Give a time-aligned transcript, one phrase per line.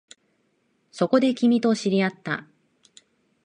[0.91, 2.47] そこで、君と知り合った